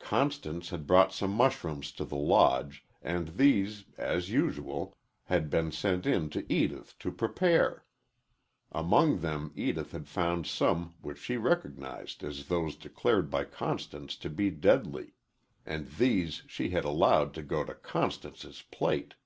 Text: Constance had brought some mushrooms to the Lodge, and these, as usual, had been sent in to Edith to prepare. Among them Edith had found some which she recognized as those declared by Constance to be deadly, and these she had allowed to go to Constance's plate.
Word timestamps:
Constance 0.00 0.70
had 0.70 0.86
brought 0.86 1.12
some 1.12 1.30
mushrooms 1.30 1.92
to 1.92 2.06
the 2.06 2.16
Lodge, 2.16 2.86
and 3.02 3.28
these, 3.36 3.84
as 3.98 4.30
usual, 4.30 4.96
had 5.24 5.50
been 5.50 5.70
sent 5.70 6.06
in 6.06 6.30
to 6.30 6.50
Edith 6.50 6.98
to 7.00 7.12
prepare. 7.12 7.84
Among 8.72 9.18
them 9.20 9.52
Edith 9.54 9.92
had 9.92 10.08
found 10.08 10.46
some 10.46 10.94
which 11.02 11.18
she 11.18 11.36
recognized 11.36 12.24
as 12.24 12.46
those 12.48 12.76
declared 12.76 13.28
by 13.28 13.44
Constance 13.44 14.16
to 14.16 14.30
be 14.30 14.48
deadly, 14.50 15.12
and 15.66 15.86
these 15.86 16.44
she 16.46 16.70
had 16.70 16.86
allowed 16.86 17.34
to 17.34 17.42
go 17.42 17.62
to 17.62 17.74
Constance's 17.74 18.62
plate. 18.70 19.16